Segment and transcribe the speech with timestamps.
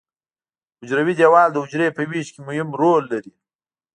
[0.79, 3.31] حجروي دیوال د حجرې په ویش کې مهم رول لري.